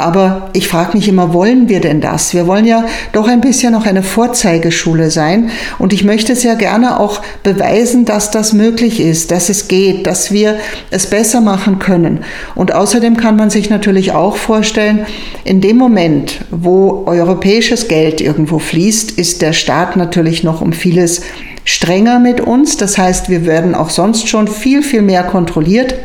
Aber 0.00 0.50
ich 0.52 0.68
frage 0.68 0.96
mich 0.96 1.08
immer, 1.08 1.34
wollen 1.34 1.68
wir 1.68 1.80
denn 1.80 2.00
das? 2.00 2.32
Wir 2.32 2.46
wollen 2.46 2.64
ja 2.64 2.84
doch 3.10 3.26
ein 3.26 3.40
bisschen 3.40 3.72
noch 3.72 3.84
eine 3.84 4.04
Vorzeigeschule 4.04 5.10
sein. 5.10 5.50
Und 5.80 5.92
ich 5.92 6.04
möchte 6.04 6.36
sehr 6.36 6.54
gerne 6.54 7.00
auch 7.00 7.20
beweisen, 7.42 8.04
dass 8.04 8.30
das 8.30 8.52
möglich 8.52 9.00
ist, 9.00 9.32
dass 9.32 9.48
es 9.48 9.66
geht, 9.66 10.06
dass 10.06 10.30
wir 10.30 10.56
es 10.92 11.06
besser 11.10 11.40
machen 11.40 11.80
können. 11.80 12.20
Und 12.54 12.72
außerdem 12.72 13.16
kann 13.16 13.34
man 13.34 13.50
sich 13.50 13.70
natürlich 13.70 14.12
auch 14.12 14.36
vorstellen, 14.36 15.04
in 15.42 15.60
dem 15.60 15.76
Moment, 15.76 16.42
wo 16.52 17.02
europäisches 17.06 17.88
Geld 17.88 18.20
irgendwo 18.20 18.60
fließt, 18.60 19.10
ist 19.18 19.42
der 19.42 19.52
Staat 19.52 19.96
natürlich 19.96 20.44
noch 20.44 20.60
um 20.60 20.72
vieles 20.72 21.22
strenger 21.64 22.20
mit 22.20 22.40
uns. 22.40 22.76
Das 22.76 22.98
heißt, 22.98 23.30
wir 23.30 23.46
werden 23.46 23.74
auch 23.74 23.90
sonst 23.90 24.28
schon 24.28 24.46
viel, 24.46 24.84
viel 24.84 25.02
mehr 25.02 25.24
kontrolliert 25.24 25.96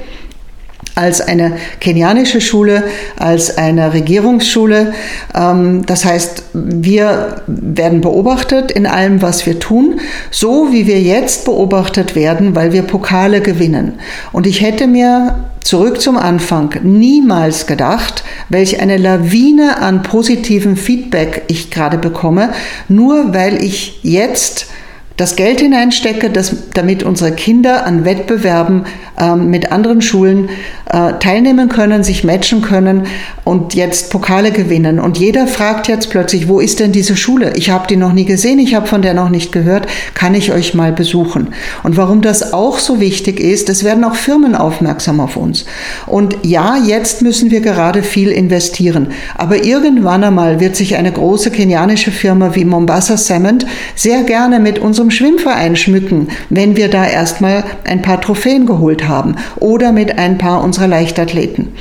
als 0.96 1.22
eine 1.22 1.58
kenianische 1.80 2.42
Schule, 2.42 2.84
als 3.18 3.58
eine 3.58 3.94
Regierungsschule. 3.94 4.94
Ähm, 5.34 5.86
das 5.86 6.06
heißt, 6.06 6.44
wir 6.54 7.42
werden 7.48 8.02
beobachtet 8.02 8.72
in 8.72 8.86
allem, 8.86 9.22
was 9.22 9.46
wir 9.46 9.60
tun, 9.60 10.00
so 10.30 10.72
wie 10.72 10.88
wir 10.88 11.02
jetzt 11.02 11.46
beobachtet 11.46 12.16
werden, 12.16 12.56
weil 12.56 12.74
wir 12.74 12.84
Pokale 12.84 13.42
gewinnen. 13.42 13.94
Und 14.32 14.46
ich 14.46 14.62
hätte 14.62 14.88
mir 14.88 15.36
zurück 15.64 16.02
zum 16.02 16.18
Anfang 16.18 16.76
niemals 16.84 17.68
gedacht, 17.68 18.24
welch 18.50 18.82
eine 18.82 18.98
Lawine 18.98 19.82
an 19.82 20.04
positivem 20.04 20.76
Feedback 20.76 21.44
ich 21.48 21.72
gerade 21.72 21.98
bekomme, 21.98 22.50
nur 22.90 23.34
weil 23.34 23.64
ich 23.64 24.00
jetzt 24.04 24.68
das 25.18 25.36
Geld 25.36 25.60
hineinstecke, 25.60 26.30
dass, 26.30 26.72
damit 26.74 27.04
unsere 27.04 27.34
Kinder 27.34 27.86
an 27.86 28.04
Wettbewerben 28.04 28.86
ähm, 29.20 29.52
mit 29.52 29.72
anderen 29.72 30.02
Schulen 30.02 30.50
äh, 30.90 31.14
teilnehmen 31.20 31.70
können, 31.70 32.04
sich 32.04 32.24
matchen 32.24 32.64
können 32.64 33.04
und 33.44 33.76
jetzt 33.76 34.10
Pokale 34.10 34.52
gewinnen. 34.52 35.00
Und 35.00 35.20
jeder 35.20 35.46
fragt 35.46 35.88
jetzt 35.88 36.10
plötzlich, 36.10 36.48
wo 36.48 36.60
ist 36.60 36.80
denn 36.80 36.92
diese 36.92 37.16
Schule? 37.16 37.54
Ich 37.56 37.70
habe 37.70 37.86
die 37.88 37.96
noch 37.96 38.12
nie 38.12 38.26
gesehen, 38.26 38.58
ich 38.58 38.74
habe 38.74 38.88
von 38.88 39.04
der 39.04 39.14
noch 39.14 39.30
nicht 39.30 39.52
gehört, 39.52 39.86
kann 40.16 40.34
ich 40.34 40.52
euch 40.52 40.74
mal 40.74 40.92
besuchen? 40.92 41.50
Und 41.84 41.96
warum 41.96 42.22
das 42.22 42.54
auch 42.54 42.80
so 42.80 43.00
wichtig 43.00 43.40
ist, 43.40 43.70
es 43.70 43.84
werden 43.84 44.04
auch 44.04 44.16
Firmen 44.16 44.56
aufmerksam 44.56 45.20
auf 45.20 45.38
uns. 45.38 45.66
Und 46.08 46.38
ja, 46.42 46.78
jetzt 46.78 47.22
müssen 47.22 47.52
wir 47.52 47.62
gerade 47.62 48.02
viel 48.02 48.32
investieren, 48.32 49.08
aber 49.36 49.64
irgendwann 49.64 50.24
einmal 50.24 50.60
wird 50.60 50.76
sich 50.76 50.96
eine 50.96 51.12
große 51.12 51.52
kenianische 51.52 52.12
Firma 52.12 52.56
wie 52.56 52.66
Mombasa 52.66 53.16
Cement 53.16 53.68
sehr 53.96 54.24
gerne 54.24 54.60
mit 54.60 54.80
unserem 54.80 55.03
unserem 55.04 55.12
Schwimmverein 55.12 55.76
schmücken, 55.76 56.30
wenn 56.50 56.78
wir 56.78 56.88
da 56.88 57.06
erstmal 57.06 57.66
ein 57.84 58.02
paar 58.02 58.22
Trophäen 58.22 58.66
geholt 58.66 59.06
haben 59.08 59.36
oder 59.60 59.92
mit 59.92 60.18
ein 60.18 60.38
paar 60.38 60.64
unserer 60.64 60.88
Leichtathleten. 60.88 61.74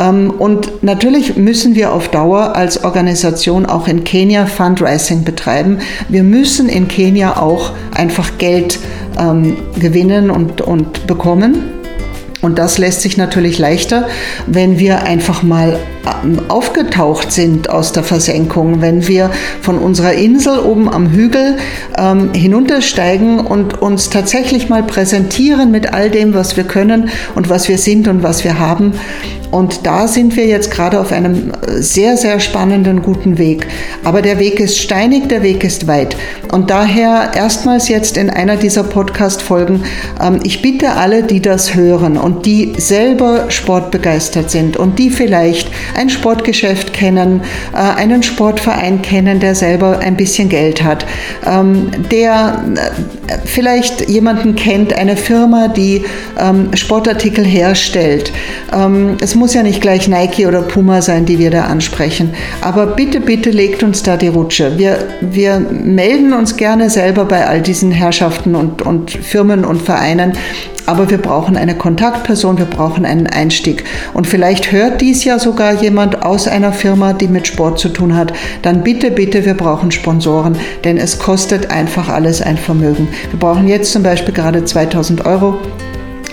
Ähm, 0.00 0.30
und 0.30 0.82
natürlich 0.82 1.36
müssen 1.36 1.74
wir 1.74 1.92
auf 1.92 2.08
Dauer 2.08 2.56
als 2.56 2.82
Organisation 2.82 3.66
auch 3.66 3.88
in 3.88 4.04
Kenia 4.04 4.46
Fundraising 4.46 5.24
betreiben. 5.24 5.78
Wir 6.08 6.22
müssen 6.22 6.70
in 6.70 6.88
Kenia 6.88 7.36
auch 7.36 7.72
einfach 7.94 8.38
Geld 8.38 8.78
ähm, 9.18 9.58
gewinnen 9.78 10.30
und, 10.30 10.62
und 10.62 11.06
bekommen. 11.06 11.64
Und 12.40 12.58
das 12.58 12.78
lässt 12.78 13.02
sich 13.02 13.18
natürlich 13.18 13.58
leichter, 13.58 14.08
wenn 14.46 14.78
wir 14.78 15.02
einfach 15.02 15.42
mal 15.42 15.78
aufgetaucht 16.48 17.32
sind 17.32 17.70
aus 17.70 17.92
der 17.92 18.02
Versenkung, 18.02 18.80
wenn 18.80 19.06
wir 19.06 19.30
von 19.60 19.78
unserer 19.78 20.12
Insel 20.12 20.58
oben 20.58 20.88
am 20.88 21.10
Hügel 21.10 21.56
ähm, 21.96 22.32
hinuntersteigen 22.34 23.40
und 23.40 23.80
uns 23.80 24.10
tatsächlich 24.10 24.68
mal 24.68 24.82
präsentieren 24.82 25.70
mit 25.70 25.92
all 25.92 26.10
dem, 26.10 26.34
was 26.34 26.56
wir 26.56 26.64
können 26.64 27.10
und 27.34 27.48
was 27.48 27.68
wir 27.68 27.78
sind 27.78 28.08
und 28.08 28.22
was 28.22 28.44
wir 28.44 28.58
haben. 28.58 28.92
Und 29.52 29.86
da 29.86 30.08
sind 30.08 30.34
wir 30.34 30.46
jetzt 30.46 30.70
gerade 30.70 30.98
auf 30.98 31.12
einem 31.12 31.52
sehr, 31.66 32.16
sehr 32.16 32.40
spannenden, 32.40 33.02
guten 33.02 33.36
Weg. 33.36 33.66
Aber 34.02 34.22
der 34.22 34.38
Weg 34.38 34.58
ist 34.58 34.78
steinig, 34.78 35.28
der 35.28 35.42
Weg 35.42 35.62
ist 35.62 35.86
weit. 35.86 36.16
Und 36.50 36.70
daher 36.70 37.32
erstmals 37.36 37.88
jetzt 37.90 38.16
in 38.16 38.30
einer 38.30 38.56
dieser 38.56 38.82
Podcast-Folgen, 38.82 39.84
ähm, 40.22 40.40
ich 40.42 40.62
bitte 40.62 40.92
alle, 40.92 41.22
die 41.22 41.42
das 41.42 41.74
hören 41.74 42.16
und 42.16 42.46
die 42.46 42.72
selber 42.78 43.50
sportbegeistert 43.50 44.50
sind 44.50 44.78
und 44.78 44.98
die 44.98 45.10
vielleicht 45.10 45.70
ein 45.96 46.10
Sportgeschäft 46.10 46.92
kennen, 46.92 47.42
äh, 47.72 47.76
einen 47.76 48.22
Sportverein 48.22 49.02
kennen, 49.02 49.40
der 49.40 49.54
selber 49.54 49.98
ein 50.00 50.16
bisschen 50.16 50.48
Geld 50.48 50.82
hat, 50.82 51.06
ähm, 51.46 51.90
der 52.10 52.64
äh, 52.74 53.38
vielleicht 53.44 54.08
jemanden 54.08 54.56
kennt, 54.56 54.92
eine 54.92 55.16
Firma, 55.16 55.68
die 55.68 56.04
ähm, 56.38 56.74
Sportartikel 56.74 57.44
herstellt. 57.44 58.32
Es 59.20 59.34
muss 59.34 59.52
ja 59.52 59.62
nicht 59.62 59.82
gleich 59.82 60.08
Nike 60.08 60.46
oder 60.46 60.62
Puma 60.62 61.02
sein, 61.02 61.26
die 61.26 61.38
wir 61.38 61.50
da 61.50 61.64
ansprechen. 61.64 62.30
Aber 62.62 62.86
bitte, 62.86 63.20
bitte 63.20 63.50
legt 63.50 63.82
uns 63.82 64.02
da 64.02 64.16
die 64.16 64.28
Rutsche. 64.28 64.78
Wir, 64.78 64.98
wir 65.20 65.60
melden 65.60 66.32
uns 66.32 66.56
gerne 66.56 66.88
selber 66.88 67.26
bei 67.26 67.46
all 67.46 67.60
diesen 67.60 67.90
Herrschaften 67.90 68.54
und, 68.54 68.82
und 68.82 69.10
Firmen 69.10 69.64
und 69.64 69.82
Vereinen. 69.82 70.32
Aber 70.86 71.10
wir 71.10 71.18
brauchen 71.18 71.56
eine 71.56 71.76
Kontaktperson, 71.76 72.58
wir 72.58 72.66
brauchen 72.66 73.04
einen 73.04 73.26
Einstieg. 73.26 73.84
Und 74.14 74.26
vielleicht 74.26 74.72
hört 74.72 75.00
dies 75.00 75.24
ja 75.24 75.38
sogar 75.38 75.80
jemand 75.80 76.22
aus 76.22 76.48
einer 76.48 76.72
Firma, 76.72 77.12
die 77.12 77.28
mit 77.28 77.46
Sport 77.46 77.78
zu 77.78 77.88
tun 77.88 78.16
hat. 78.16 78.32
Dann 78.62 78.82
bitte, 78.82 79.10
bitte, 79.10 79.44
wir 79.44 79.54
brauchen 79.54 79.90
Sponsoren, 79.90 80.56
denn 80.84 80.98
es 80.98 81.18
kostet 81.18 81.70
einfach 81.70 82.08
alles 82.08 82.42
ein 82.42 82.56
Vermögen. 82.56 83.08
Wir 83.30 83.38
brauchen 83.38 83.68
jetzt 83.68 83.92
zum 83.92 84.02
Beispiel 84.02 84.34
gerade 84.34 84.64
2000 84.64 85.24
Euro 85.24 85.58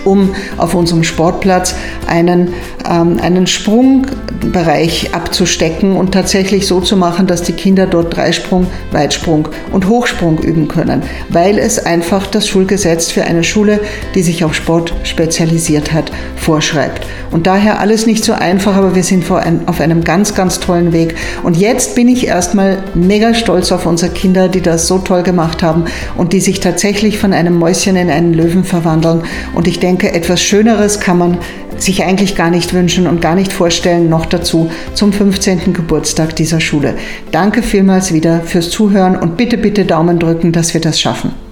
um 0.04 0.34
auf 0.56 0.74
unserem 0.74 1.04
Sportplatz 1.04 1.74
einen, 2.06 2.54
ähm, 2.88 3.18
einen 3.20 3.46
Sprungbereich 3.46 5.14
abzustecken 5.14 5.96
und 5.96 6.12
tatsächlich 6.12 6.66
so 6.66 6.80
zu 6.80 6.96
machen, 6.96 7.26
dass 7.26 7.42
die 7.42 7.52
Kinder 7.52 7.86
dort 7.86 8.16
Dreisprung, 8.16 8.66
Weitsprung 8.92 9.48
und 9.72 9.88
Hochsprung 9.88 10.38
üben 10.38 10.68
können, 10.68 11.02
weil 11.28 11.58
es 11.58 11.84
einfach 11.84 12.26
das 12.26 12.48
Schulgesetz 12.48 13.10
für 13.10 13.24
eine 13.24 13.44
Schule, 13.44 13.80
die 14.14 14.22
sich 14.22 14.44
auf 14.44 14.54
Sport 14.54 14.94
spezialisiert 15.04 15.92
hat, 15.92 16.10
vorschreibt. 16.36 17.06
Und 17.30 17.46
daher 17.46 17.78
alles 17.78 18.06
nicht 18.06 18.24
so 18.24 18.32
einfach, 18.32 18.74
aber 18.74 18.94
wir 18.94 19.04
sind 19.04 19.24
auf 19.30 19.80
einem 19.80 20.02
ganz, 20.02 20.34
ganz 20.34 20.58
tollen 20.58 20.92
Weg. 20.92 21.14
Und 21.42 21.56
jetzt 21.56 21.94
bin 21.94 22.08
ich 22.08 22.26
erstmal 22.26 22.78
mega 22.94 23.34
stolz 23.34 23.70
auf 23.70 23.86
unsere 23.86 24.12
Kinder, 24.12 24.48
die 24.48 24.60
das 24.60 24.86
so 24.86 24.98
toll 24.98 25.22
gemacht 25.22 25.62
haben 25.62 25.84
und 26.16 26.32
die 26.32 26.40
sich 26.40 26.60
tatsächlich 26.60 27.18
von 27.18 27.32
einem 27.32 27.56
Mäuschen 27.56 27.96
in 27.96 28.10
einen 28.10 28.34
Löwen 28.34 28.64
verwandeln. 28.64 29.22
Und 29.54 29.68
ich 29.68 29.78
denke, 29.78 29.89
denke, 29.90 30.12
etwas 30.12 30.40
Schöneres 30.40 31.00
kann 31.00 31.18
man 31.18 31.38
sich 31.76 32.04
eigentlich 32.04 32.36
gar 32.36 32.50
nicht 32.50 32.72
wünschen 32.72 33.08
und 33.08 33.20
gar 33.20 33.34
nicht 33.34 33.52
vorstellen, 33.52 34.08
noch 34.08 34.26
dazu 34.26 34.70
zum 34.94 35.12
15. 35.12 35.72
Geburtstag 35.72 36.36
dieser 36.36 36.60
Schule. 36.60 36.94
Danke 37.32 37.62
vielmals 37.62 38.14
wieder 38.14 38.40
fürs 38.42 38.70
Zuhören 38.70 39.16
und 39.16 39.36
bitte, 39.36 39.58
bitte 39.58 39.84
Daumen 39.84 40.20
drücken, 40.20 40.52
dass 40.52 40.74
wir 40.74 40.80
das 40.80 41.00
schaffen. 41.00 41.49